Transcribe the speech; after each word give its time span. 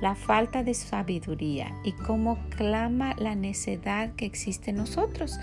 la 0.00 0.14
falta 0.14 0.62
de 0.62 0.74
sabiduría 0.74 1.72
y 1.84 1.92
cómo 1.92 2.38
clama 2.56 3.14
la 3.18 3.34
necedad 3.34 4.14
que 4.14 4.26
existe 4.26 4.70
en 4.70 4.76
nosotros. 4.76 5.38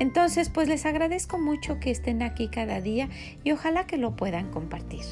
Entonces, 0.00 0.48
pues 0.48 0.68
les 0.68 0.86
agradezco 0.86 1.38
mucho 1.38 1.78
que 1.80 1.90
estén 1.90 2.22
aquí 2.22 2.48
cada 2.48 2.80
día 2.80 3.08
y 3.44 3.52
ojalá 3.52 3.86
que 3.86 3.98
lo 3.98 4.16
puedan 4.16 4.50
compartir. 4.50 5.04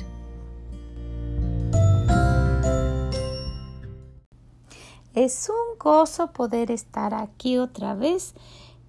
Es 5.14 5.48
un 5.48 5.78
gozo 5.78 6.32
poder 6.32 6.70
estar 6.70 7.14
aquí 7.14 7.56
otra 7.56 7.94
vez 7.94 8.34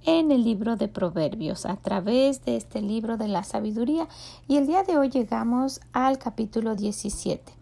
en 0.06 0.32
el 0.32 0.44
libro 0.44 0.76
de 0.76 0.88
Proverbios 0.88 1.66
a 1.66 1.78
través 1.78 2.44
de 2.44 2.58
este 2.58 2.82
libro 2.82 3.18
de 3.18 3.28
la 3.28 3.44
sabiduría 3.44 4.08
y 4.48 4.58
el 4.58 4.68
día 4.68 4.84
de 4.84 4.98
hoy 4.98 5.10
llegamos 5.10 5.80
al 5.94 6.18
capítulo 6.18 6.76
17. 6.76 7.57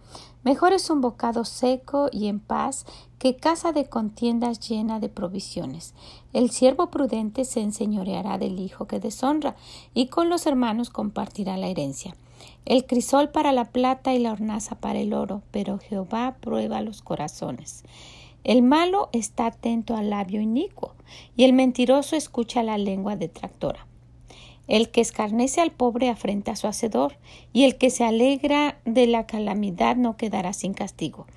Mejor 0.46 0.74
es 0.74 0.92
un 0.92 1.02
bocado 1.02 1.44
seco 1.44 2.08
y 2.12 2.28
en 2.28 2.40
paz 2.40 2.86
que 3.18 3.36
casa 3.36 3.72
de 3.72 3.90
contiendas 3.90 4.60
llena 4.60 5.00
de 5.00 5.10
provisiones. 5.10 5.96
El 6.34 6.52
siervo 6.52 6.92
prudente 6.92 7.46
se 7.46 7.62
enseñoreará 7.62 8.38
del 8.38 8.60
hijo 8.60 8.86
que 8.86 9.00
deshonra, 9.00 9.56
y 9.96 10.06
con 10.06 10.30
los 10.30 10.46
hermanos 10.46 10.92
compartirá 10.92 11.58
la 11.58 11.66
herencia. 11.66 12.16
El 12.66 12.86
crisol 12.86 13.30
para 13.30 13.54
la 13.54 13.66
plata 13.66 14.14
y 14.14 14.20
la 14.20 14.34
hornaza 14.34 14.76
para 14.76 15.00
el 15.00 15.14
oro, 15.14 15.42
pero 15.50 15.80
Jehová 15.80 16.36
prueba 16.40 16.82
los 16.82 17.02
corazones. 17.02 17.84
El 18.44 18.62
malo 18.62 19.10
está 19.14 19.48
atento 19.48 19.98
al 19.98 20.12
labio 20.12 20.42
inicuo, 20.42 20.94
y 21.36 21.46
el 21.46 21.54
mentiroso 21.54 22.16
escucha 22.16 22.62
la 22.62 22.78
lengua 22.78 23.16
detractora. 23.16 23.88
El 24.68 24.90
que 24.90 25.02
escarnece 25.02 25.62
al 25.62 25.72
pobre 25.72 26.10
afrenta 26.10 26.52
a 26.52 26.56
su 26.56 26.68
hacedor, 26.68 27.18
y 27.54 27.66
el 27.66 27.78
que 27.78 27.90
se 27.90 28.04
alegra 28.04 28.80
de 28.86 29.08
la 29.08 29.28
calamidad 29.28 29.96
no 29.96 30.18
quedará 30.18 30.54
sin 30.54 30.74
castigo. 30.74 31.28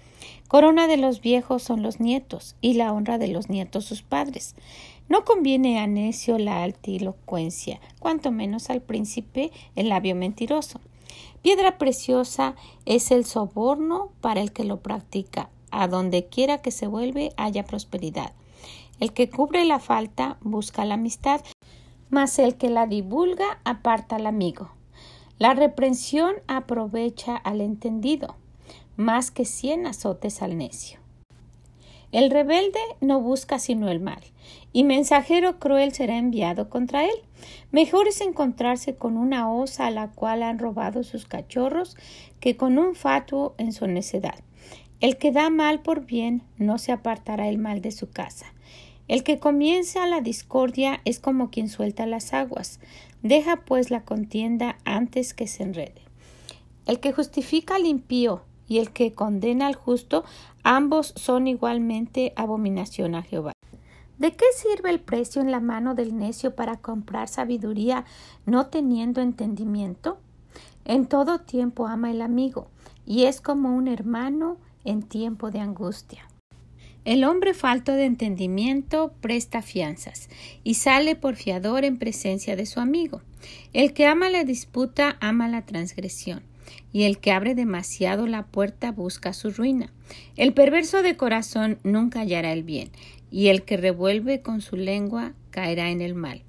Corona 0.48 0.86
de 0.86 0.96
los 0.96 1.20
viejos 1.20 1.62
son 1.62 1.82
los 1.82 2.00
nietos, 2.00 2.56
y 2.60 2.74
la 2.74 2.92
honra 2.92 3.18
de 3.18 3.28
los 3.28 3.50
nietos 3.50 3.84
sus 3.84 4.02
padres. 4.02 4.54
No 5.08 5.24
conviene 5.24 5.78
a 5.78 5.86
necio 5.86 6.38
la 6.38 6.62
altilocuencia, 6.62 7.80
cuanto 7.98 8.30
menos 8.30 8.70
al 8.70 8.80
príncipe 8.80 9.50
el 9.76 9.90
labio 9.90 10.14
mentiroso. 10.14 10.80
Piedra 11.42 11.78
preciosa 11.78 12.56
es 12.84 13.10
el 13.10 13.24
soborno 13.24 14.10
para 14.20 14.40
el 14.40 14.52
que 14.52 14.64
lo 14.64 14.80
practica. 14.80 15.50
A 15.70 15.86
donde 15.86 16.26
quiera 16.26 16.62
que 16.62 16.70
se 16.70 16.86
vuelve 16.86 17.32
haya 17.36 17.64
prosperidad. 17.64 18.32
El 19.00 19.12
que 19.12 19.28
cubre 19.28 19.64
la 19.64 19.78
falta 19.78 20.38
busca 20.40 20.84
la 20.84 20.94
amistad, 20.94 21.42
mas 22.10 22.38
el 22.38 22.56
que 22.56 22.70
la 22.70 22.86
divulga 22.86 23.60
aparta 23.64 24.16
al 24.16 24.26
amigo. 24.26 24.70
La 25.38 25.54
reprensión 25.54 26.34
aprovecha 26.46 27.36
al 27.36 27.60
entendido, 27.60 28.36
más 28.96 29.30
que 29.30 29.44
cien 29.44 29.86
azotes 29.86 30.42
al 30.42 30.58
necio. 30.58 30.98
El 32.10 32.30
rebelde 32.30 32.80
no 33.00 33.20
busca 33.20 33.58
sino 33.58 33.90
el 33.90 34.00
mal, 34.00 34.22
y 34.72 34.82
mensajero 34.82 35.58
cruel 35.58 35.92
será 35.92 36.16
enviado 36.16 36.70
contra 36.70 37.04
él. 37.04 37.14
Mejor 37.70 38.08
es 38.08 38.22
encontrarse 38.22 38.96
con 38.96 39.18
una 39.18 39.52
osa 39.52 39.86
a 39.86 39.90
la 39.90 40.10
cual 40.10 40.42
han 40.42 40.58
robado 40.58 41.04
sus 41.04 41.26
cachorros 41.26 41.96
que 42.40 42.56
con 42.56 42.78
un 42.78 42.94
fatuo 42.94 43.54
en 43.58 43.72
su 43.72 43.86
necedad. 43.86 44.40
El 45.00 45.18
que 45.18 45.32
da 45.32 45.50
mal 45.50 45.80
por 45.80 46.06
bien 46.06 46.42
no 46.56 46.78
se 46.78 46.92
apartará 46.92 47.48
el 47.48 47.58
mal 47.58 47.82
de 47.82 47.92
su 47.92 48.10
casa. 48.10 48.46
El 49.08 49.22
que 49.24 49.38
comienza 49.38 50.06
la 50.06 50.20
discordia 50.20 51.00
es 51.06 51.18
como 51.18 51.50
quien 51.50 51.70
suelta 51.70 52.04
las 52.04 52.34
aguas. 52.34 52.78
Deja 53.22 53.56
pues 53.56 53.90
la 53.90 54.02
contienda 54.04 54.76
antes 54.84 55.32
que 55.32 55.46
se 55.46 55.62
enrede. 55.62 56.02
El 56.84 57.00
que 57.00 57.12
justifica 57.12 57.76
al 57.76 57.86
impío 57.86 58.42
y 58.68 58.78
el 58.78 58.90
que 58.90 59.14
condena 59.14 59.66
al 59.66 59.74
justo, 59.74 60.24
ambos 60.62 61.14
son 61.16 61.46
igualmente 61.46 62.34
abominación 62.36 63.14
a 63.14 63.22
Jehová. 63.22 63.52
¿De 64.18 64.32
qué 64.32 64.44
sirve 64.54 64.90
el 64.90 65.00
precio 65.00 65.40
en 65.40 65.50
la 65.50 65.60
mano 65.60 65.94
del 65.94 66.16
necio 66.16 66.54
para 66.54 66.76
comprar 66.76 67.28
sabiduría 67.28 68.04
no 68.44 68.66
teniendo 68.66 69.22
entendimiento? 69.22 70.18
En 70.84 71.06
todo 71.06 71.38
tiempo 71.38 71.86
ama 71.86 72.10
el 72.10 72.20
amigo, 72.20 72.68
y 73.06 73.24
es 73.24 73.40
como 73.40 73.74
un 73.74 73.88
hermano 73.88 74.58
en 74.84 75.02
tiempo 75.02 75.50
de 75.50 75.60
angustia. 75.60 76.28
El 77.08 77.24
hombre 77.24 77.54
falto 77.54 77.92
de 77.92 78.04
entendimiento 78.04 79.14
presta 79.22 79.62
fianzas 79.62 80.28
y 80.62 80.74
sale 80.74 81.16
por 81.16 81.36
fiador 81.36 81.86
en 81.86 81.96
presencia 81.96 82.54
de 82.54 82.66
su 82.66 82.80
amigo. 82.80 83.22
El 83.72 83.94
que 83.94 84.04
ama 84.04 84.28
la 84.28 84.44
disputa 84.44 85.16
ama 85.18 85.48
la 85.48 85.64
transgresión 85.64 86.42
y 86.92 87.04
el 87.04 87.16
que 87.16 87.32
abre 87.32 87.54
demasiado 87.54 88.26
la 88.26 88.44
puerta 88.44 88.92
busca 88.92 89.32
su 89.32 89.48
ruina. 89.48 89.90
El 90.36 90.52
perverso 90.52 91.00
de 91.00 91.16
corazón 91.16 91.78
nunca 91.82 92.20
hallará 92.20 92.52
el 92.52 92.62
bien, 92.62 92.90
y 93.30 93.46
el 93.46 93.62
que 93.62 93.78
revuelve 93.78 94.42
con 94.42 94.60
su 94.60 94.76
lengua 94.76 95.32
caerá 95.48 95.88
en 95.88 96.02
el 96.02 96.14
mal. 96.14 96.42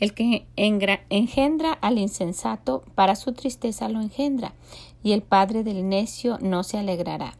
El 0.00 0.14
que 0.14 0.46
engendra 0.56 1.72
al 1.82 1.98
insensato 1.98 2.82
para 2.94 3.14
su 3.14 3.34
tristeza 3.34 3.90
lo 3.90 4.00
engendra, 4.00 4.54
y 5.02 5.12
el 5.12 5.20
padre 5.20 5.64
del 5.64 5.86
necio 5.86 6.38
no 6.40 6.64
se 6.64 6.78
alegrará. 6.78 7.36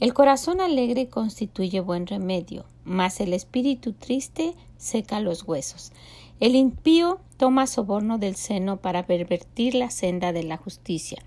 El 0.00 0.14
corazón 0.14 0.60
alegre 0.60 1.08
constituye 1.08 1.80
buen 1.80 2.06
remedio, 2.06 2.64
mas 2.84 3.20
el 3.20 3.32
espíritu 3.32 3.92
triste 3.92 4.54
seca 4.76 5.18
los 5.18 5.42
huesos. 5.42 5.90
El 6.38 6.54
impío 6.54 7.18
toma 7.36 7.66
soborno 7.66 8.18
del 8.18 8.36
seno 8.36 8.76
para 8.76 9.06
pervertir 9.06 9.74
la 9.74 9.90
senda 9.90 10.32
de 10.32 10.44
la 10.44 10.56
justicia. 10.56 11.18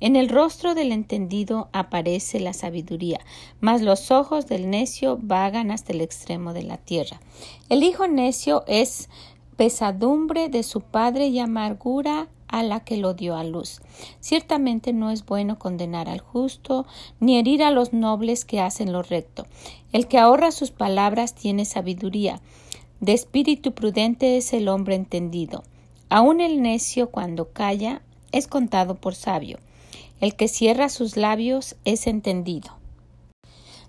En 0.00 0.16
el 0.16 0.30
rostro 0.30 0.74
del 0.74 0.92
entendido 0.92 1.68
aparece 1.72 2.40
la 2.40 2.54
sabiduría, 2.54 3.20
mas 3.60 3.82
los 3.82 4.10
ojos 4.10 4.46
del 4.46 4.70
necio 4.70 5.18
vagan 5.20 5.70
hasta 5.70 5.92
el 5.92 6.00
extremo 6.00 6.54
de 6.54 6.62
la 6.62 6.78
tierra. 6.78 7.20
El 7.68 7.82
hijo 7.82 8.06
necio 8.06 8.64
es 8.66 9.10
pesadumbre 9.56 10.48
de 10.48 10.62
su 10.62 10.80
padre 10.80 11.26
y 11.26 11.40
amargura 11.40 12.28
a 12.48 12.62
la 12.62 12.80
que 12.80 12.96
lo 12.96 13.14
dio 13.14 13.36
a 13.36 13.44
luz. 13.44 13.80
Ciertamente 14.20 14.92
no 14.92 15.10
es 15.10 15.24
bueno 15.24 15.58
condenar 15.58 16.08
al 16.08 16.20
justo, 16.20 16.86
ni 17.20 17.38
herir 17.38 17.62
a 17.62 17.70
los 17.70 17.92
nobles 17.92 18.44
que 18.44 18.60
hacen 18.60 18.92
lo 18.92 19.02
recto. 19.02 19.46
El 19.92 20.08
que 20.08 20.18
ahorra 20.18 20.50
sus 20.50 20.70
palabras 20.70 21.34
tiene 21.34 21.64
sabiduría. 21.64 22.40
De 23.00 23.12
espíritu 23.12 23.72
prudente 23.72 24.36
es 24.36 24.52
el 24.52 24.68
hombre 24.68 24.94
entendido. 24.94 25.62
Aun 26.08 26.40
el 26.40 26.62
necio 26.62 27.10
cuando 27.10 27.50
calla 27.50 28.02
es 28.32 28.48
contado 28.48 28.94
por 28.94 29.14
sabio. 29.14 29.58
El 30.20 30.34
que 30.34 30.48
cierra 30.48 30.88
sus 30.88 31.16
labios 31.16 31.76
es 31.84 32.06
entendido. 32.06 32.77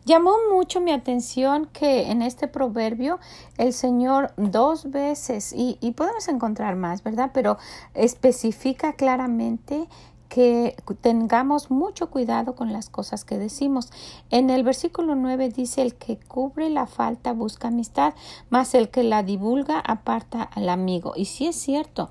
Llamó 0.09 0.37
mucho 0.51 0.81
mi 0.81 0.91
atención 0.91 1.67
que 1.71 2.09
en 2.09 2.23
este 2.23 2.47
proverbio 2.47 3.19
el 3.59 3.73
Señor 3.73 4.33
dos 4.37 4.89
veces, 4.89 5.53
y, 5.55 5.75
podemos 5.91 6.27
encontrar 6.29 6.75
más, 6.75 7.03
¿verdad? 7.03 7.29
Pero 7.31 7.59
especifica 7.93 8.93
claramente 8.93 9.87
que 10.27 10.75
tengamos 11.01 11.69
mucho 11.69 12.09
cuidado 12.09 12.55
con 12.55 12.73
las 12.73 12.89
cosas 12.89 13.23
que 13.23 13.37
decimos. 13.37 13.91
En 14.31 14.49
el 14.49 14.63
versículo 14.63 15.13
9 15.13 15.49
dice 15.49 15.83
el 15.83 15.93
que 15.93 16.17
cubre 16.17 16.71
la 16.71 16.87
falta 16.87 17.31
busca 17.31 17.67
amistad, 17.67 18.15
mas 18.49 18.73
el 18.73 18.89
que 18.89 19.03
la 19.03 19.21
divulga 19.21 19.79
aparta 19.79 20.41
al 20.41 20.69
amigo. 20.69 21.13
Y 21.15 21.25
sí 21.25 21.45
es 21.45 21.55
cierto, 21.55 22.09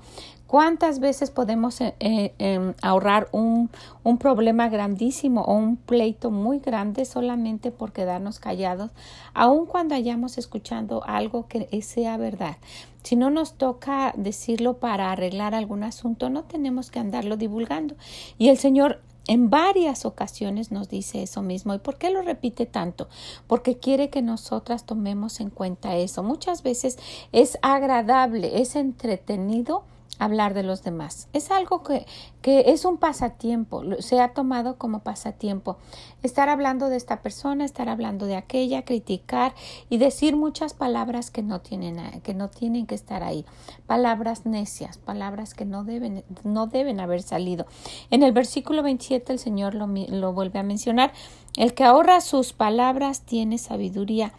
¿Cuántas 0.49 0.99
veces 0.99 1.29
podemos 1.29 1.79
eh, 1.79 1.93
eh, 1.99 2.33
em, 2.39 2.73
ahorrar 2.81 3.27
un, 3.31 3.69
un, 4.03 4.17
problema 4.17 4.67
grandísimo 4.67 5.41
o 5.41 5.53
un 5.53 5.77
pleito 5.77 6.31
muy 6.31 6.57
grande 6.57 7.05
solamente 7.05 7.69
por 7.69 7.91
quedarnos 7.91 8.39
callados, 8.39 8.89
aun 9.35 9.67
cuando 9.67 9.93
hayamos 9.93 10.39
escuchando 10.39 11.03
algo 11.05 11.45
que 11.47 11.79
sea 11.83 12.17
verdad? 12.17 12.57
Si 13.03 13.15
no 13.15 13.29
nos 13.29 13.59
toca 13.59 14.11
decirlo 14.17 14.77
para 14.77 15.11
arreglar 15.11 15.53
algún 15.53 15.83
asunto, 15.83 16.31
no 16.31 16.41
tenemos 16.45 16.89
que 16.89 16.97
andarlo 16.97 17.37
divulgando. 17.37 17.93
Y 18.39 18.49
el 18.49 18.57
Señor 18.57 19.01
en 19.27 19.51
varias 19.51 20.03
ocasiones 20.03 20.71
nos 20.71 20.89
dice 20.89 21.21
eso 21.21 21.43
mismo. 21.43 21.75
¿Y 21.75 21.77
por 21.77 21.99
qué 21.99 22.09
lo 22.09 22.23
repite 22.23 22.65
tanto? 22.65 23.07
Porque 23.45 23.77
quiere 23.77 24.09
que 24.09 24.23
nosotras 24.23 24.87
tomemos 24.87 25.41
en 25.41 25.51
cuenta 25.51 25.95
eso. 25.95 26.23
Muchas 26.23 26.63
veces 26.63 26.97
es 27.31 27.59
agradable, 27.61 28.61
es 28.61 28.75
entretenido 28.75 29.83
hablar 30.19 30.53
de 30.53 30.63
los 30.63 30.83
demás. 30.83 31.27
Es 31.33 31.49
algo 31.49 31.81
que, 31.81 32.05
que 32.41 32.71
es 32.71 32.85
un 32.85 32.97
pasatiempo, 32.97 33.81
se 33.99 34.19
ha 34.19 34.33
tomado 34.33 34.77
como 34.77 34.99
pasatiempo. 34.99 35.77
Estar 36.21 36.49
hablando 36.49 36.89
de 36.89 36.97
esta 36.97 37.21
persona, 37.21 37.65
estar 37.65 37.89
hablando 37.89 38.25
de 38.25 38.35
aquella, 38.35 38.83
criticar 38.83 39.55
y 39.89 39.97
decir 39.97 40.35
muchas 40.35 40.73
palabras 40.73 41.31
que 41.31 41.41
no 41.41 41.61
tienen, 41.61 42.21
que 42.21 42.33
no 42.33 42.49
tienen 42.49 42.85
que 42.85 42.95
estar 42.95 43.23
ahí. 43.23 43.45
Palabras 43.87 44.45
necias, 44.45 44.97
palabras 44.97 45.53
que 45.53 45.65
no 45.65 45.83
deben, 45.83 46.23
no 46.43 46.67
deben 46.67 46.99
haber 46.99 47.23
salido. 47.23 47.65
En 48.11 48.21
el 48.21 48.33
versículo 48.33 48.83
27 48.83 49.33
el 49.33 49.39
Señor 49.39 49.73
lo, 49.73 49.87
lo 49.87 50.33
vuelve 50.33 50.59
a 50.59 50.63
mencionar. 50.63 51.13
El 51.55 51.73
que 51.73 51.85
ahorra 51.85 52.21
sus 52.21 52.53
palabras 52.53 53.21
tiene 53.21 53.57
sabiduría 53.57 54.33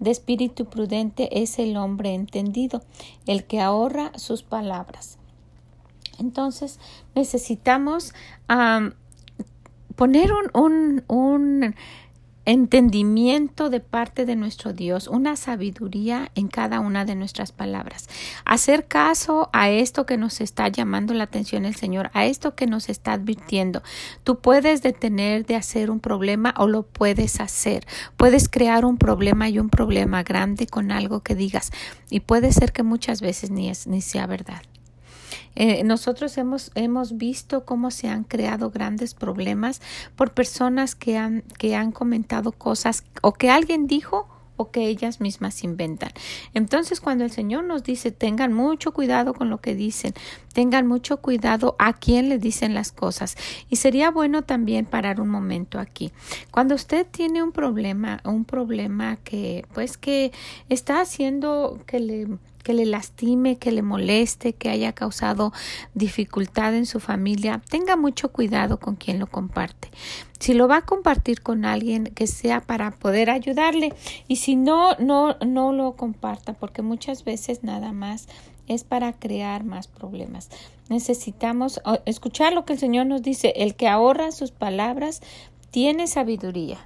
de 0.00 0.10
espíritu 0.10 0.64
prudente 0.64 1.42
es 1.42 1.58
el 1.58 1.76
hombre 1.76 2.14
entendido, 2.14 2.82
el 3.26 3.44
que 3.44 3.60
ahorra 3.60 4.12
sus 4.16 4.42
palabras. 4.42 5.19
Entonces 6.20 6.78
necesitamos 7.14 8.14
poner 9.96 10.30
un, 10.54 11.74
entendimiento 12.46 13.68
de 13.68 13.80
parte 13.80 14.24
de 14.24 14.34
nuestro 14.34 14.72
Dios, 14.72 15.08
una 15.08 15.36
sabiduría 15.36 16.32
en 16.34 16.48
cada 16.48 16.80
una 16.80 17.04
de 17.04 17.14
nuestras 17.14 17.52
palabras. 17.52 18.08
Hacer 18.44 18.86
caso 18.88 19.50
a 19.52 19.68
esto 19.68 20.06
que 20.06 20.16
nos 20.16 20.40
está 20.40 20.66
llamando 20.68 21.12
la 21.12 21.24
atención 21.24 21.64
el 21.64 21.76
Señor, 21.76 22.10
a 22.14 22.24
esto 22.24 22.54
que 22.56 22.66
nos 22.66 22.88
está 22.88 23.12
advirtiendo. 23.12 23.82
Tú 24.24 24.40
puedes 24.40 24.82
detener 24.82 25.44
de 25.44 25.56
hacer 25.56 25.90
un 25.90 26.00
problema 26.00 26.54
o 26.56 26.66
lo 26.66 26.82
puedes 26.82 27.40
hacer. 27.40 27.86
Puedes 28.16 28.48
crear 28.48 28.84
un 28.84 28.96
problema 28.96 29.48
y 29.48 29.58
un 29.58 29.68
problema 29.68 30.22
grande 30.22 30.66
con 30.66 30.92
algo 30.92 31.20
que 31.20 31.34
digas 31.34 31.70
y 32.08 32.20
puede 32.20 32.52
ser 32.52 32.72
que 32.72 32.82
muchas 32.82 33.20
veces 33.20 33.50
ni, 33.50 33.68
es, 33.68 33.86
ni 33.86 34.00
sea 34.00 34.26
verdad. 34.26 34.62
Eh, 35.56 35.82
nosotros 35.84 36.38
hemos, 36.38 36.70
hemos 36.74 37.16
visto 37.16 37.64
cómo 37.64 37.90
se 37.90 38.08
han 38.08 38.24
creado 38.24 38.70
grandes 38.70 39.14
problemas 39.14 39.80
por 40.16 40.32
personas 40.32 40.94
que 40.94 41.18
han, 41.18 41.42
que 41.58 41.74
han 41.74 41.92
comentado 41.92 42.52
cosas 42.52 43.04
o 43.22 43.32
que 43.32 43.50
alguien 43.50 43.86
dijo 43.86 44.28
o 44.60 44.70
que 44.70 44.88
ellas 44.88 45.22
mismas 45.22 45.64
inventan. 45.64 46.10
Entonces, 46.52 47.00
cuando 47.00 47.24
el 47.24 47.30
Señor 47.30 47.64
nos 47.64 47.82
dice, 47.82 48.10
tengan 48.10 48.52
mucho 48.52 48.92
cuidado 48.92 49.32
con 49.32 49.48
lo 49.48 49.62
que 49.62 49.74
dicen, 49.74 50.12
tengan 50.52 50.86
mucho 50.86 51.16
cuidado 51.16 51.76
a 51.78 51.94
quién 51.94 52.28
le 52.28 52.36
dicen 52.36 52.74
las 52.74 52.92
cosas. 52.92 53.36
Y 53.70 53.76
sería 53.76 54.10
bueno 54.10 54.42
también 54.42 54.84
parar 54.84 55.18
un 55.22 55.30
momento 55.30 55.78
aquí. 55.78 56.12
Cuando 56.50 56.74
usted 56.74 57.06
tiene 57.10 57.42
un 57.42 57.52
problema, 57.52 58.20
un 58.22 58.44
problema 58.44 59.16
que, 59.24 59.64
pues, 59.72 59.96
que 59.96 60.30
está 60.68 61.00
haciendo 61.00 61.80
que 61.86 61.98
le 61.98 62.28
que 62.62 62.74
le 62.74 62.86
lastime, 62.86 63.56
que 63.56 63.72
le 63.72 63.82
moleste, 63.82 64.52
que 64.52 64.70
haya 64.70 64.92
causado 64.92 65.52
dificultad 65.94 66.74
en 66.74 66.86
su 66.86 67.00
familia, 67.00 67.62
tenga 67.68 67.96
mucho 67.96 68.32
cuidado 68.32 68.78
con 68.78 68.96
quien 68.96 69.18
lo 69.18 69.26
comparte. 69.26 69.90
Si 70.38 70.54
lo 70.54 70.68
va 70.68 70.78
a 70.78 70.86
compartir 70.86 71.42
con 71.42 71.64
alguien 71.64 72.04
que 72.04 72.26
sea 72.26 72.60
para 72.60 72.90
poder 72.90 73.30
ayudarle 73.30 73.92
y 74.28 74.36
si 74.36 74.56
no, 74.56 74.94
no, 74.98 75.36
no 75.46 75.72
lo 75.72 75.96
comparta 75.96 76.54
porque 76.54 76.82
muchas 76.82 77.24
veces 77.24 77.62
nada 77.62 77.92
más 77.92 78.28
es 78.66 78.84
para 78.84 79.12
crear 79.12 79.64
más 79.64 79.88
problemas. 79.88 80.48
Necesitamos 80.88 81.80
escuchar 82.04 82.52
lo 82.52 82.64
que 82.64 82.74
el 82.74 82.78
Señor 82.78 83.06
nos 83.06 83.22
dice. 83.22 83.52
El 83.56 83.74
que 83.74 83.88
ahorra 83.88 84.32
sus 84.32 84.50
palabras 84.50 85.20
tiene 85.70 86.06
sabiduría. 86.06 86.78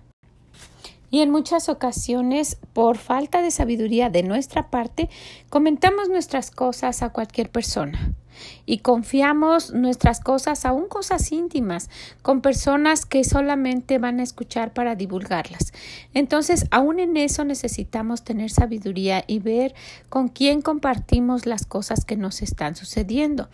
Y 1.14 1.20
en 1.20 1.30
muchas 1.30 1.68
ocasiones, 1.68 2.58
por 2.72 2.98
falta 2.98 3.40
de 3.40 3.52
sabiduría 3.52 4.10
de 4.10 4.24
nuestra 4.24 4.68
parte, 4.68 5.08
comentamos 5.48 6.08
nuestras 6.08 6.50
cosas 6.50 7.04
a 7.04 7.10
cualquier 7.10 7.50
persona 7.50 8.16
y 8.66 8.78
confiamos 8.78 9.72
nuestras 9.72 10.18
cosas, 10.18 10.64
aún 10.64 10.88
cosas 10.88 11.30
íntimas, 11.30 11.88
con 12.22 12.40
personas 12.40 13.06
que 13.06 13.22
solamente 13.22 13.98
van 13.98 14.18
a 14.18 14.24
escuchar 14.24 14.72
para 14.72 14.96
divulgarlas. 14.96 15.72
Entonces, 16.14 16.66
aún 16.72 16.98
en 16.98 17.16
eso 17.16 17.44
necesitamos 17.44 18.24
tener 18.24 18.50
sabiduría 18.50 19.22
y 19.28 19.38
ver 19.38 19.72
con 20.08 20.26
quién 20.26 20.62
compartimos 20.62 21.46
las 21.46 21.64
cosas 21.64 22.04
que 22.04 22.16
nos 22.16 22.42
están 22.42 22.74
sucediendo, 22.74 23.48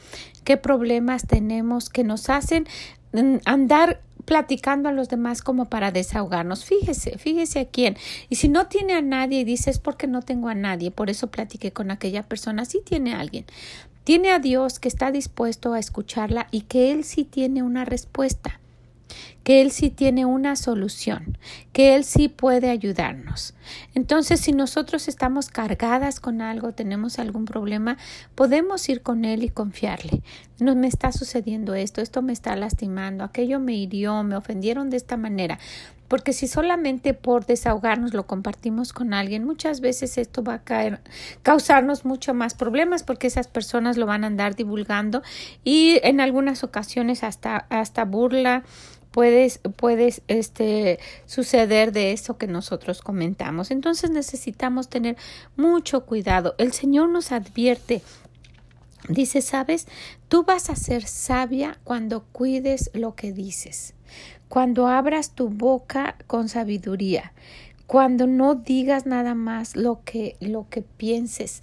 qué 0.44 0.56
problemas 0.56 1.26
tenemos 1.26 1.90
que 1.90 2.04
nos 2.04 2.30
hacen 2.30 2.66
mm, 3.12 3.36
andar 3.44 4.00
platicando 4.24 4.88
a 4.88 4.92
los 4.92 5.08
demás 5.08 5.42
como 5.42 5.66
para 5.66 5.90
desahogarnos. 5.90 6.64
Fíjese, 6.64 7.18
fíjese 7.18 7.60
a 7.60 7.64
quién. 7.66 7.96
Y 8.28 8.36
si 8.36 8.48
no 8.48 8.66
tiene 8.66 8.94
a 8.94 9.02
nadie 9.02 9.40
y 9.40 9.44
dice 9.44 9.70
es 9.70 9.78
porque 9.78 10.06
no 10.06 10.22
tengo 10.22 10.48
a 10.48 10.54
nadie, 10.54 10.90
por 10.90 11.10
eso 11.10 11.28
platiqué 11.28 11.72
con 11.72 11.90
aquella 11.90 12.22
persona, 12.22 12.64
sí 12.64 12.80
tiene 12.84 13.14
a 13.14 13.20
alguien. 13.20 13.46
Tiene 14.04 14.30
a 14.30 14.38
Dios 14.38 14.78
que 14.78 14.88
está 14.88 15.10
dispuesto 15.10 15.72
a 15.72 15.78
escucharla 15.78 16.46
y 16.50 16.62
que 16.62 16.92
Él 16.92 17.04
sí 17.04 17.24
tiene 17.24 17.62
una 17.62 17.84
respuesta 17.84 18.59
que 19.42 19.62
Él 19.62 19.70
sí 19.70 19.90
tiene 19.90 20.26
una 20.26 20.56
solución, 20.56 21.38
que 21.72 21.94
Él 21.94 22.04
sí 22.04 22.28
puede 22.28 22.70
ayudarnos. 22.70 23.54
Entonces, 23.94 24.40
si 24.40 24.52
nosotros 24.52 25.08
estamos 25.08 25.48
cargadas 25.48 26.20
con 26.20 26.42
algo, 26.42 26.72
tenemos 26.72 27.18
algún 27.18 27.44
problema, 27.44 27.96
podemos 28.34 28.88
ir 28.88 29.02
con 29.02 29.24
Él 29.24 29.42
y 29.42 29.48
confiarle. 29.48 30.22
No 30.58 30.74
me 30.76 30.88
está 30.88 31.12
sucediendo 31.12 31.74
esto, 31.74 32.00
esto 32.00 32.22
me 32.22 32.32
está 32.32 32.54
lastimando, 32.56 33.24
aquello 33.24 33.60
me 33.60 33.74
hirió, 33.74 34.22
me 34.22 34.36
ofendieron 34.36 34.90
de 34.90 34.98
esta 34.98 35.16
manera. 35.16 35.58
Porque 36.10 36.32
si 36.32 36.48
solamente 36.48 37.14
por 37.14 37.46
desahogarnos 37.46 38.14
lo 38.14 38.26
compartimos 38.26 38.92
con 38.92 39.14
alguien, 39.14 39.44
muchas 39.44 39.80
veces 39.80 40.18
esto 40.18 40.42
va 40.42 40.54
a 40.54 40.64
caer, 40.64 41.00
causarnos 41.44 42.04
mucho 42.04 42.34
más 42.34 42.54
problemas 42.54 43.04
porque 43.04 43.28
esas 43.28 43.46
personas 43.46 43.96
lo 43.96 44.06
van 44.06 44.24
a 44.24 44.26
andar 44.26 44.56
divulgando 44.56 45.22
y 45.62 46.00
en 46.02 46.20
algunas 46.20 46.64
ocasiones 46.64 47.22
hasta, 47.22 47.58
hasta 47.70 48.04
burla 48.04 48.64
puedes, 49.10 49.58
puedes 49.76 50.22
este, 50.28 50.98
suceder 51.26 51.92
de 51.92 52.12
eso 52.12 52.38
que 52.38 52.46
nosotros 52.46 53.02
comentamos. 53.02 53.70
Entonces 53.70 54.10
necesitamos 54.10 54.88
tener 54.88 55.16
mucho 55.56 56.06
cuidado. 56.06 56.54
El 56.58 56.72
Señor 56.72 57.08
nos 57.08 57.32
advierte 57.32 58.02
Dice, 59.08 59.40
sabes, 59.40 59.86
tú 60.28 60.44
vas 60.44 60.68
a 60.70 60.76
ser 60.76 61.04
sabia 61.06 61.78
cuando 61.84 62.24
cuides 62.32 62.90
lo 62.94 63.14
que 63.14 63.32
dices, 63.32 63.94
cuando 64.48 64.88
abras 64.88 65.34
tu 65.34 65.48
boca 65.48 66.16
con 66.26 66.48
sabiduría, 66.48 67.32
cuando 67.86 68.26
no 68.26 68.54
digas 68.54 69.06
nada 69.06 69.34
más 69.34 69.74
lo 69.74 70.02
que, 70.04 70.36
lo 70.40 70.68
que 70.68 70.82
pienses. 70.82 71.62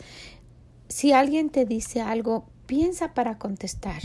Si 0.89 1.13
alguien 1.13 1.49
te 1.49 1.65
dice 1.65 2.01
algo, 2.01 2.49
piensa 2.67 3.13
para 3.13 3.39
contestar. 3.39 4.01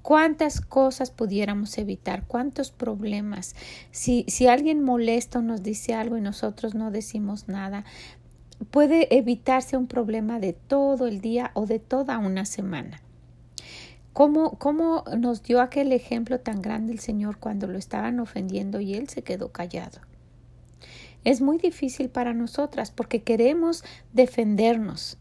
¿Cuántas 0.00 0.60
cosas 0.60 1.10
pudiéramos 1.10 1.76
evitar? 1.76 2.24
¿Cuántos 2.26 2.70
problemas? 2.70 3.54
Si, 3.90 4.24
si 4.28 4.46
alguien 4.46 4.82
molesto 4.82 5.42
nos 5.42 5.62
dice 5.62 5.94
algo 5.94 6.16
y 6.16 6.22
nosotros 6.22 6.74
no 6.74 6.90
decimos 6.90 7.48
nada, 7.48 7.84
puede 8.70 9.14
evitarse 9.14 9.76
un 9.76 9.86
problema 9.86 10.40
de 10.40 10.52
todo 10.54 11.06
el 11.06 11.20
día 11.20 11.50
o 11.54 11.66
de 11.66 11.78
toda 11.78 12.18
una 12.18 12.44
semana. 12.44 13.02
¿Cómo, 14.12 14.58
¿Cómo 14.58 15.04
nos 15.18 15.42
dio 15.42 15.60
aquel 15.60 15.90
ejemplo 15.90 16.38
tan 16.38 16.62
grande 16.62 16.92
el 16.92 17.00
Señor 17.00 17.38
cuando 17.38 17.66
lo 17.66 17.76
estaban 17.76 18.20
ofendiendo 18.20 18.80
y 18.80 18.94
él 18.94 19.08
se 19.08 19.22
quedó 19.22 19.50
callado? 19.50 20.00
Es 21.24 21.40
muy 21.40 21.58
difícil 21.58 22.10
para 22.10 22.32
nosotras 22.32 22.92
porque 22.92 23.22
queremos 23.22 23.82
defendernos, 24.12 25.18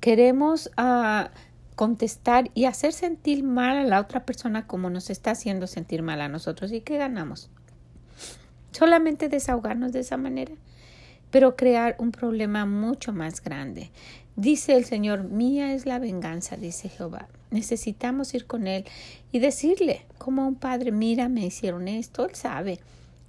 queremos 0.00 0.70
uh, 0.78 1.28
contestar 1.76 2.50
y 2.54 2.64
hacer 2.64 2.94
sentir 2.94 3.44
mal 3.44 3.76
a 3.76 3.84
la 3.84 4.00
otra 4.00 4.24
persona 4.24 4.66
como 4.66 4.88
nos 4.90 5.10
está 5.10 5.32
haciendo 5.32 5.66
sentir 5.66 6.02
mal 6.02 6.22
a 6.22 6.28
nosotros. 6.28 6.72
¿Y 6.72 6.80
qué 6.80 6.96
ganamos? 6.96 7.50
Solamente 8.72 9.28
desahogarnos 9.28 9.92
de 9.92 10.00
esa 10.00 10.16
manera, 10.16 10.52
pero 11.30 11.54
crear 11.54 11.94
un 11.98 12.12
problema 12.12 12.64
mucho 12.64 13.12
más 13.12 13.42
grande. 13.42 13.90
Dice 14.36 14.74
el 14.74 14.86
Señor, 14.86 15.24
mía 15.24 15.74
es 15.74 15.86
la 15.86 15.98
venganza, 15.98 16.56
dice 16.56 16.88
Jehová. 16.88 17.28
Necesitamos 17.50 18.34
ir 18.34 18.46
con 18.46 18.66
Él 18.66 18.84
y 19.30 19.38
decirle, 19.38 20.04
como 20.18 20.48
un 20.48 20.56
padre, 20.56 20.92
mira, 20.92 21.28
me 21.28 21.44
hicieron 21.44 21.88
esto, 21.88 22.26
Él 22.26 22.34
sabe, 22.34 22.80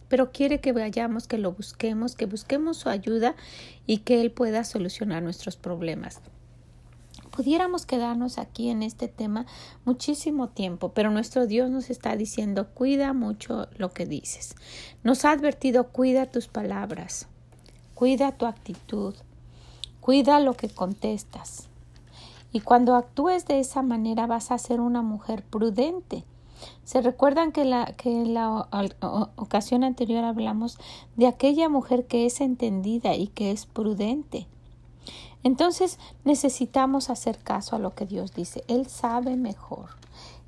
pero 0.08 0.32
quiere 0.32 0.60
que 0.60 0.72
vayamos, 0.72 1.27
que 1.27 1.38
lo 1.38 1.51
busquemos, 1.51 2.16
que 2.16 2.25
busquemos 2.25 2.77
su 2.77 2.89
ayuda 2.89 3.36
y 3.86 4.00
que 4.00 4.22
Él 4.22 4.32
pueda 4.32 4.63
solucionar 4.63 5.22
nuestros 5.22 5.58
problemas 5.58 6.22
pudiéramos 7.38 7.86
quedarnos 7.86 8.39
aquí 8.39 8.72
en 8.72 8.82
este 8.82 9.08
tema 9.08 9.46
muchísimo 9.86 10.48
tiempo, 10.48 10.89
pero 10.94 11.12
nuestro 11.12 11.46
Dios 11.46 11.70
nos 11.70 11.91
está 11.91 12.15
diciendo, 12.15 12.70
cuida 12.74 13.13
mucho 13.13 13.67
lo 13.77 13.94
que 13.94 14.08
dices. 14.08 14.56
Nos 15.03 15.24
ha 15.24 15.34
advertido, 15.34 15.89
cuida 15.89 16.25
tus 16.25 16.48
palabras, 16.48 17.27
cuida 17.94 18.32
tu 18.32 18.48
actitud, 18.48 19.13
cuida 20.01 20.39
lo 20.39 20.56
que 20.56 20.67
contestas. 20.67 21.70
Y 22.51 22.62
cuando 22.62 22.96
actúes 22.96 23.46
de 23.46 23.60
esa 23.60 23.84
manera 23.84 24.25
vas 24.25 24.50
a 24.50 24.58
ser 24.58 24.82
una 24.82 25.03
mujer 25.03 25.44
prudente. 25.44 26.24
Se 26.86 27.01
recuerdan 27.01 27.51
que, 27.51 27.65
la, 27.65 27.86
que 27.98 28.10
en 28.10 28.34
la 28.34 28.67
ocasión 29.36 29.84
anterior 29.84 30.24
hablamos 30.24 30.79
de 31.17 31.27
aquella 31.27 31.70
mujer 31.70 32.08
que 32.08 32.25
es 32.25 32.41
entendida 32.41 33.13
y 33.13 33.27
que 33.27 33.51
es 33.51 33.67
prudente. 33.67 34.48
Entonces 35.48 35.98
necesitamos 36.25 37.10
hacer 37.10 37.38
caso 37.38 37.77
a 37.77 37.80
lo 37.80 37.96
que 37.96 38.06
Dios 38.06 38.34
dice. 38.34 38.66
Él 38.68 38.88
sabe 38.88 39.38
mejor. 39.38 39.92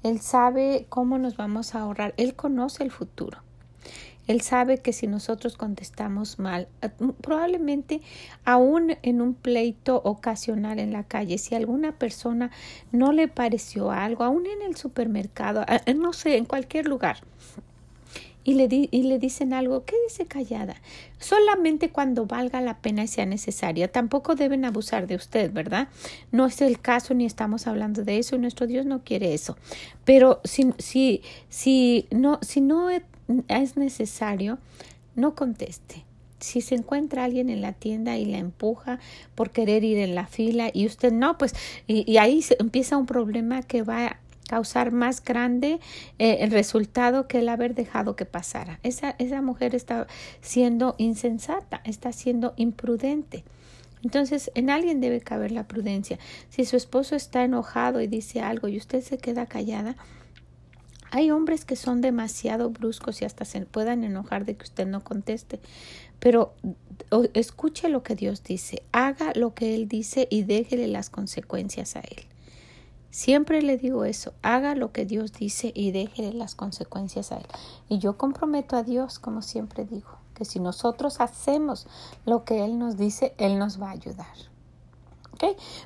Él 0.04 0.20
sabe 0.20 0.88
cómo 0.90 1.18
nos 1.18 1.38
vamos 1.38 1.74
a 1.74 1.80
ahorrar. 1.80 2.14
Él 2.18 2.36
conoce 2.36 2.84
el 2.84 2.92
futuro. 2.92 3.38
Él 4.28 4.42
sabe 4.42 4.80
que 4.80 4.92
si 4.92 5.08
nosotros 5.08 5.56
contestamos 5.56 6.38
mal, 6.38 6.68
probablemente 7.22 8.02
aún 8.44 8.98
en 9.02 9.22
un 9.22 9.36
pleito 9.36 10.02
ocasional 10.04 10.80
en 10.80 10.92
la 10.92 11.06
calle, 11.06 11.38
si 11.38 11.56
alguna 11.56 11.94
persona 11.94 12.52
no 12.92 13.14
le 13.14 13.30
pareció 13.30 13.92
algo, 13.92 14.26
aún 14.26 14.48
en 14.48 14.62
el 14.64 14.76
supermercado, 14.76 15.64
no 15.96 16.12
sé, 16.12 16.36
en 16.36 16.44
cualquier 16.44 16.90
lugar, 16.90 17.20
y 18.50 18.56
le, 18.56 18.68
y 18.90 19.04
le 19.04 19.20
dicen 19.20 19.54
algo, 19.54 19.86
quédese 19.86 20.26
callada. 20.26 20.76
Solamente 21.20 21.92
cuando 21.92 22.26
valga 22.26 22.62
la 22.62 22.80
pena 22.80 23.04
y 23.04 23.08
sea 23.08 23.28
necesaria. 23.28 23.92
Tampoco 23.92 24.34
deben 24.34 24.66
abusar 24.66 25.06
de 25.06 25.16
usted, 25.16 25.54
¿verdad? 25.54 25.90
No 26.32 26.48
es 26.48 26.60
el 26.62 26.80
caso 26.80 27.14
ni 27.14 27.28
estamos 27.28 27.68
hablando 27.68 28.04
de 28.04 28.18
eso 28.18 28.36
y 28.36 28.40
nuestro 28.40 28.66
Dios 28.66 28.88
no 28.88 29.04
quiere 29.04 29.36
eso. 29.36 29.56
Pero 30.04 30.42
si, 30.46 30.74
si, 30.80 31.22
si, 31.50 32.08
no, 32.10 32.40
si 32.42 32.60
no 32.62 32.90
es 32.90 33.78
necesario, 33.78 34.58
no 35.16 35.36
conteste. 35.36 36.04
Si 36.40 36.62
se 36.62 36.74
encuentra 36.74 37.26
alguien 37.26 37.52
en 37.52 37.62
la 37.62 37.74
tienda 37.74 38.18
y 38.18 38.26
la 38.26 38.40
empuja 38.40 38.98
por 39.36 39.52
querer 39.52 39.84
ir 39.84 40.00
en 40.00 40.16
la 40.16 40.26
fila 40.26 40.72
y 40.74 40.88
usted 40.88 41.12
no, 41.12 41.38
pues, 41.38 41.54
y, 41.86 42.18
ahí 42.18 42.44
empieza 42.58 42.98
un 42.98 43.06
problema 43.06 43.62
que 43.62 43.84
va 43.84 44.18
causar 44.50 44.92
más 44.92 45.24
grande 45.24 45.80
eh, 46.18 46.38
el 46.42 46.50
resultado 46.50 47.28
que 47.28 47.38
el 47.38 47.50
haber 47.50 47.76
dejado 47.76 48.16
que 48.16 48.26
pasara. 48.26 48.80
Esa, 48.82 49.16
esa 49.20 49.44
mujer 49.44 49.76
está 49.76 50.08
siendo 50.42 50.96
insensata, 50.98 51.82
está 51.84 52.12
siendo 52.12 52.56
imprudente. 52.58 53.44
Entonces, 54.04 54.50
en 54.56 54.72
alguien 54.72 55.02
debe 55.02 55.22
caber 55.22 55.52
la 55.52 55.68
prudencia. 55.68 56.18
Si 56.50 56.66
su 56.66 56.78
esposo 56.78 57.16
está 57.16 57.44
enojado 57.44 58.02
y 58.02 58.08
dice 58.08 58.42
algo 58.42 58.68
y 58.68 58.78
usted 58.78 59.04
se 59.04 59.20
queda 59.20 59.46
callada, 59.46 59.96
hay 61.12 61.30
hombres 61.30 61.64
que 61.64 61.76
son 61.76 62.02
demasiado 62.02 62.72
bruscos 62.72 63.22
y 63.22 63.26
hasta 63.26 63.46
se 63.46 63.62
puedan 63.68 64.04
enojar 64.04 64.46
de 64.46 64.56
que 64.56 64.64
usted 64.64 64.88
no 64.88 65.04
conteste, 65.04 65.60
pero 66.20 66.56
escuche 67.36 67.88
lo 67.88 68.02
que 68.02 68.16
Dios 68.16 68.44
dice, 68.44 68.82
haga 68.92 69.32
lo 69.36 69.54
que 69.54 69.76
Él 69.76 69.88
dice 69.88 70.28
y 70.32 70.42
déjele 70.42 70.88
las 70.88 71.12
consecuencias 71.12 71.96
a 71.96 72.00
Él. 72.00 72.26
Siempre 73.12 73.62
le 73.62 73.78
digo 73.78 74.06
eso, 74.06 74.34
haga 74.44 74.76
lo 74.76 74.92
que 74.92 75.06
Dios 75.06 75.34
dice 75.34 75.72
y 75.74 75.92
déjele 75.92 76.34
las 76.34 76.56
consecuencias 76.56 77.32
a 77.32 77.38
Él. 77.38 77.46
Y 77.88 77.98
yo 77.98 78.18
comprometo 78.18 78.76
a 78.76 78.84
Dios, 78.84 79.18
como 79.18 79.42
siempre 79.42 79.86
digo, 79.86 80.10
que 80.36 80.46
si 80.46 80.60
nosotros 80.60 81.20
hacemos 81.20 81.88
lo 82.26 82.44
que 82.44 82.64
Él 82.64 82.78
nos 82.78 82.98
dice, 82.98 83.34
Él 83.38 83.58
nos 83.58 83.82
va 83.82 83.90
a 83.90 83.94
ayudar. 83.94 84.28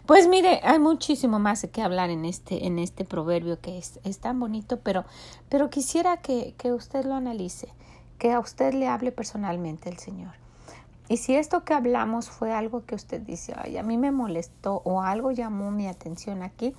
Pues 0.06 0.28
mire, 0.28 0.60
hay 0.64 0.80
muchísimo 0.80 1.38
más 1.38 1.68
que 1.72 1.82
hablar 1.82 2.10
en 2.10 2.26
este, 2.26 2.66
en 2.66 2.80
este 2.80 3.06
proverbio 3.06 3.60
que 3.62 3.78
es, 3.78 4.20
tan 4.20 4.40
bonito, 4.40 4.80
pero, 4.80 5.06
pero 5.48 5.70
quisiera 5.70 6.18
que, 6.18 6.56
que 6.58 6.74
usted 6.74 7.06
lo 7.06 7.14
analice, 7.14 7.70
que 8.18 8.32
a 8.32 8.40
usted 8.40 8.74
le 8.74 8.88
hable 8.88 9.12
personalmente 9.12 9.90
el 9.90 10.00
Señor. 10.00 10.43
Y 11.10 11.18
si 11.18 11.36
esto 11.36 11.64
que 11.64 11.74
hablamos 11.74 12.30
fue 12.30 12.54
algo 12.54 12.86
que 12.86 12.96
usted 12.96 13.22
dice, 13.22 13.54
ay, 13.58 13.78
a 13.78 13.84
mí 13.84 13.98
me 13.98 14.12
molestó 14.12 14.82
o 14.86 15.02
algo 15.02 15.32
llamó 15.32 15.70
mi 15.70 15.88
atención 15.88 16.44
aquí, 16.44 16.74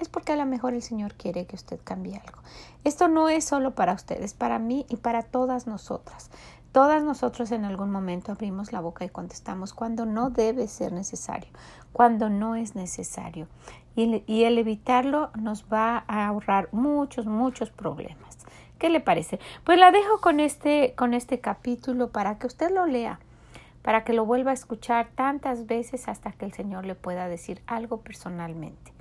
es 0.00 0.08
porque 0.08 0.32
a 0.32 0.36
lo 0.36 0.46
mejor 0.46 0.74
el 0.74 0.82
Señor 0.82 1.14
quiere 1.14 1.46
que 1.46 1.56
usted 1.56 1.80
cambie 1.82 2.16
algo. 2.16 2.38
Esto 2.84 3.08
no 3.08 3.28
es 3.28 3.44
solo 3.44 3.74
para 3.74 3.92
usted, 3.92 4.22
es 4.22 4.34
para 4.34 4.58
mí 4.58 4.86
y 4.88 4.96
para 4.96 5.22
todas 5.22 5.66
nosotras. 5.66 6.30
Todas 6.72 7.02
nosotros 7.02 7.50
en 7.50 7.64
algún 7.64 7.90
momento 7.90 8.30
abrimos 8.30 8.72
la 8.72 8.80
boca 8.80 9.04
y 9.04 9.08
contestamos 9.08 9.72
cuando 9.72 10.06
no 10.06 10.30
debe 10.30 10.68
ser 10.68 10.92
necesario, 10.92 11.50
cuando 11.92 12.28
no 12.28 12.56
es 12.56 12.74
necesario. 12.74 13.48
Y, 13.96 14.44
el 14.44 14.58
evitarlo 14.58 15.30
nos 15.34 15.64
va 15.64 16.04
a 16.06 16.28
ahorrar 16.28 16.68
muchos, 16.70 17.26
muchos 17.26 17.70
problemas. 17.70 18.38
¿Qué 18.78 18.90
le 18.90 19.00
parece? 19.00 19.40
Pues 19.64 19.76
la 19.76 19.90
dejo 19.90 20.20
con 20.20 20.38
este, 20.38 20.94
con 20.96 21.14
este 21.14 21.40
capítulo 21.40 22.12
para 22.12 22.38
que 22.38 22.46
usted 22.46 22.70
lo 22.70 22.86
lea, 22.86 23.18
para 23.88 24.04
que 24.04 24.12
lo 24.12 24.26
vuelva 24.26 24.50
a 24.50 24.52
escuchar 24.52 25.08
tantas 25.14 25.64
veces 25.64 26.08
hasta 26.08 26.30
que 26.32 26.44
el 26.44 26.52
Señor 26.52 26.84
le 26.84 26.94
pueda 26.94 27.26
decir 27.26 27.62
algo 27.66 28.02
personalmente. 28.02 28.92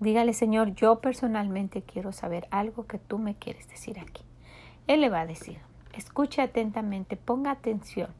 Dígale, 0.00 0.34
Señor, 0.34 0.74
yo 0.74 1.00
personalmente 1.00 1.80
quiero 1.80 2.12
saber 2.12 2.46
algo 2.50 2.86
que 2.86 2.98
tú 2.98 3.16
me 3.16 3.36
quieres 3.36 3.66
decir 3.70 3.98
aquí. 3.98 4.22
Él 4.86 5.00
le 5.00 5.08
va 5.08 5.20
a 5.20 5.26
decir, 5.26 5.56
Escuche 5.94 6.42
atentamente, 6.42 7.16
ponga 7.16 7.52
atención. 7.52 8.10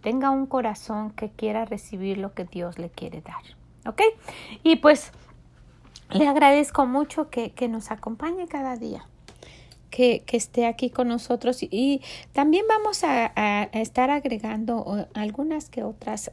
Tenga 0.00 0.30
un 0.30 0.46
corazón 0.46 1.10
que 1.10 1.28
quiera 1.30 1.64
recibir 1.64 2.18
lo 2.18 2.32
que 2.32 2.44
Dios 2.44 2.78
le 2.78 2.88
quiere 2.88 3.20
dar. 3.20 3.42
¿Ok? 3.84 4.02
Y 4.62 4.76
pues 4.76 5.10
le 6.10 6.28
agradezco 6.28 6.86
mucho 6.86 7.30
que, 7.30 7.52
nos 7.68 7.90
acompañe 7.90 8.46
cada 8.46 8.76
día. 8.76 9.08
Que, 9.96 10.22
esté 10.32 10.66
aquí 10.66 10.90
con 10.90 11.08
nosotros 11.08 11.62
y, 11.62 12.02
también 12.34 12.66
vamos 12.68 13.02
a, 13.02 13.70
estar 13.72 14.10
agregando 14.10 15.08
algunas 15.14 15.70
que 15.70 15.84
otras 15.84 16.30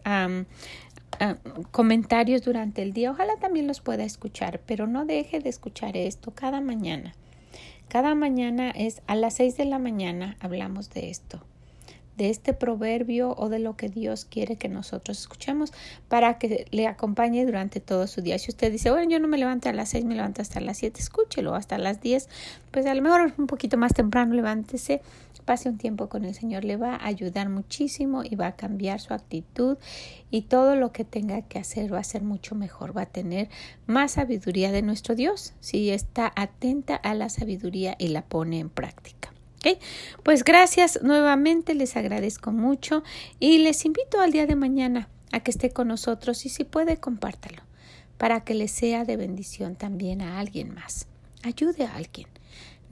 comentarios 1.71 2.43
durante 2.43 2.81
el 2.81 2.91
día. 2.91 3.11
Ojalá 3.11 3.37
también 3.37 3.67
los 3.67 3.79
pueda 3.79 4.03
escuchar, 4.03 4.59
pero 4.65 4.85
no 4.85 5.05
deje 5.05 5.39
de 5.39 5.49
escuchar 5.49 5.95
esto 5.95 6.31
cada 6.31 6.59
mañana. 6.59 7.13
Cada 7.87 8.15
mañana 8.15 8.71
es 8.71 9.01
a 9.07 9.15
las 9.15 9.35
seis 9.35 9.55
de 9.55 9.65
la 9.65 9.79
mañana 9.79 10.35
hablamos 10.41 10.89
de 10.89 11.09
esto, 11.09 11.45
de 12.17 12.29
este 12.29 12.53
proverbio 12.53 13.35
o 13.37 13.49
de 13.49 13.59
lo 13.59 13.75
que 13.75 13.89
Dios 13.89 14.25
quiere 14.25 14.55
que 14.55 14.69
nosotros 14.69 15.19
escuchemos 15.19 15.73
para 16.07 16.37
que 16.37 16.65
le 16.71 16.87
acompañe 16.87 17.45
durante 17.45 17.79
todo 17.79 18.07
su 18.07 18.21
día. 18.21 18.37
Si 18.39 18.51
usted 18.51 18.71
dice, 18.71 18.91
bueno, 18.91 19.09
yo 19.09 19.19
no 19.19 19.27
me 19.27 19.37
levanto 19.37 19.69
a 19.69 19.73
las 19.73 19.89
seis, 19.89 20.05
me 20.05 20.15
levanto 20.15 20.41
hasta 20.41 20.59
las 20.59 20.77
siete, 20.77 20.99
escúchelo 20.99 21.55
hasta 21.55 21.77
las 21.77 22.01
diez, 22.01 22.29
pues 22.71 22.85
a 22.85 22.93
lo 22.93 23.01
mejor 23.01 23.33
un 23.37 23.47
poquito 23.47 23.77
más 23.77 23.93
temprano 23.93 24.33
levántese 24.33 25.01
pase 25.43 25.69
un 25.69 25.77
tiempo 25.77 26.09
con 26.09 26.25
el 26.25 26.33
Señor, 26.33 26.63
le 26.63 26.77
va 26.77 26.95
a 26.95 27.05
ayudar 27.05 27.49
muchísimo 27.49 28.23
y 28.23 28.35
va 28.35 28.47
a 28.47 28.55
cambiar 28.55 28.99
su 28.99 29.13
actitud 29.13 29.77
y 30.31 30.43
todo 30.43 30.75
lo 30.75 30.91
que 30.91 31.05
tenga 31.05 31.41
que 31.43 31.59
hacer 31.59 31.93
va 31.93 31.99
a 31.99 32.03
ser 32.03 32.23
mucho 32.23 32.55
mejor, 32.55 32.95
va 32.95 33.03
a 33.03 33.05
tener 33.05 33.49
más 33.85 34.13
sabiduría 34.13 34.71
de 34.71 34.81
nuestro 34.81 35.15
Dios 35.15 35.53
si 35.59 35.91
está 35.91 36.31
atenta 36.35 36.95
a 36.95 37.13
la 37.13 37.29
sabiduría 37.29 37.95
y 37.99 38.07
la 38.07 38.23
pone 38.23 38.59
en 38.59 38.69
práctica. 38.69 39.32
¿Okay? 39.63 39.79
Pues 40.23 40.43
gracias 40.43 40.99
nuevamente, 41.03 41.73
les 41.73 41.95
agradezco 41.95 42.51
mucho 42.51 43.03
y 43.39 43.59
les 43.59 43.85
invito 43.85 44.19
al 44.19 44.31
día 44.31 44.45
de 44.45 44.55
mañana 44.55 45.07
a 45.31 45.39
que 45.39 45.51
esté 45.51 45.71
con 45.71 45.87
nosotros 45.87 46.45
y 46.45 46.49
si 46.49 46.65
puede 46.65 46.97
compártalo 46.97 47.63
para 48.17 48.43
que 48.43 48.53
le 48.53 48.67
sea 48.67 49.05
de 49.05 49.15
bendición 49.15 49.75
también 49.75 50.21
a 50.21 50.39
alguien 50.39 50.73
más. 50.73 51.07
Ayude 51.43 51.85
a 51.85 51.95
alguien 51.95 52.27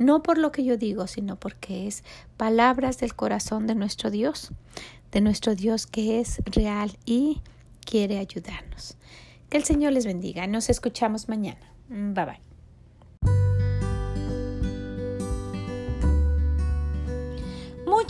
no 0.02 0.24
por 0.24 0.38
lo 0.38 0.52
que 0.52 0.64
yo 0.64 0.78
digo, 0.78 1.08
sino 1.08 1.36
porque 1.38 1.88
es 1.88 2.04
palabras 2.38 2.98
del 2.98 3.16
corazón 3.16 3.68
de 3.68 3.76
nuestro 3.76 4.10
Dios, 4.10 4.52
de 5.12 5.22
nuestro 5.22 5.56
Dios 5.56 5.88
que 5.88 6.20
es 6.20 6.42
real 6.46 6.98
y 7.06 7.42
quiere 7.86 8.18
ayudarnos. 8.18 8.98
Que 9.50 9.58
el 9.58 9.64
Señor 9.64 9.94
les 9.94 10.06
bendiga. 10.06 10.48
Nos 10.48 10.70
escuchamos 10.70 11.30
mañana. 11.30 11.74
Bye 11.90 12.26
bye. 12.26 12.51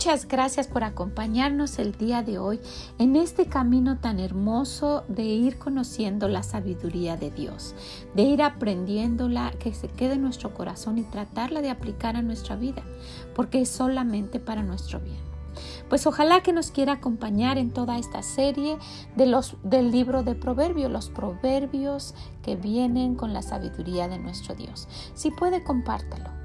Muchas 0.04 0.26
gracias 0.26 0.66
por 0.66 0.82
acompañarnos 0.82 1.78
el 1.78 1.92
día 1.92 2.24
de 2.24 2.36
hoy 2.36 2.58
en 2.98 3.14
este 3.14 3.46
camino 3.46 3.98
tan 4.00 4.18
hermoso 4.18 5.04
de 5.06 5.22
ir 5.22 5.58
conociendo 5.58 6.26
la 6.26 6.42
sabiduría 6.42 7.16
de 7.16 7.30
Dios, 7.30 7.76
de 8.12 8.22
ir 8.22 8.42
aprendiéndola, 8.42 9.52
que 9.60 9.72
se 9.72 9.86
quede 9.86 10.14
en 10.14 10.22
nuestro 10.22 10.54
corazón 10.54 10.98
y 10.98 11.04
tratarla 11.04 11.62
de 11.62 11.70
aplicar 11.70 12.16
a 12.16 12.22
nuestra 12.22 12.56
vida, 12.56 12.82
porque 13.36 13.60
es 13.60 13.68
solamente 13.68 14.40
para 14.40 14.64
nuestro 14.64 14.98
bien. 14.98 15.20
Pues 15.88 16.04
ojalá 16.08 16.42
que 16.42 16.52
nos 16.52 16.72
quiera 16.72 16.94
acompañar 16.94 17.56
en 17.56 17.70
toda 17.70 17.96
esta 17.96 18.24
serie 18.24 18.78
de 19.14 19.26
los, 19.26 19.54
del 19.62 19.92
libro 19.92 20.24
de 20.24 20.34
Proverbios, 20.34 20.90
los 20.90 21.10
proverbios 21.10 22.16
que 22.42 22.56
vienen 22.56 23.14
con 23.14 23.32
la 23.32 23.42
sabiduría 23.42 24.08
de 24.08 24.18
nuestro 24.18 24.56
Dios. 24.56 24.88
Si 25.14 25.30
puede, 25.30 25.62
compártalo 25.62 26.41